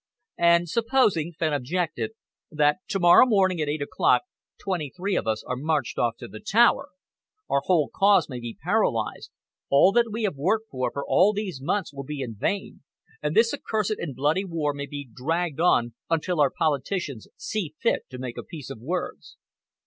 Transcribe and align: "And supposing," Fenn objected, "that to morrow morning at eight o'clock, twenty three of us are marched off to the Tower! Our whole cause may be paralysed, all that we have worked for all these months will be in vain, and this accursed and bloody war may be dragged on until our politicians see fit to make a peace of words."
"And 0.39 0.67
supposing," 0.67 1.31
Fenn 1.33 1.53
objected, 1.53 2.13
"that 2.49 2.77
to 2.87 2.99
morrow 2.99 3.27
morning 3.27 3.61
at 3.61 3.69
eight 3.69 3.83
o'clock, 3.83 4.23
twenty 4.59 4.89
three 4.89 5.15
of 5.15 5.27
us 5.27 5.43
are 5.43 5.55
marched 5.55 5.99
off 5.99 6.17
to 6.17 6.27
the 6.27 6.39
Tower! 6.39 6.89
Our 7.47 7.61
whole 7.65 7.87
cause 7.93 8.27
may 8.27 8.39
be 8.39 8.57
paralysed, 8.59 9.29
all 9.69 9.91
that 9.91 10.09
we 10.11 10.23
have 10.23 10.35
worked 10.35 10.69
for 10.71 10.91
all 11.07 11.33
these 11.33 11.61
months 11.61 11.93
will 11.93 12.03
be 12.03 12.21
in 12.21 12.33
vain, 12.33 12.81
and 13.21 13.35
this 13.35 13.53
accursed 13.53 13.99
and 13.99 14.15
bloody 14.15 14.43
war 14.43 14.73
may 14.73 14.87
be 14.87 15.07
dragged 15.07 15.59
on 15.59 15.93
until 16.09 16.41
our 16.41 16.49
politicians 16.49 17.27
see 17.37 17.75
fit 17.79 18.05
to 18.09 18.17
make 18.17 18.39
a 18.39 18.43
peace 18.43 18.71
of 18.71 18.79
words." 18.81 19.37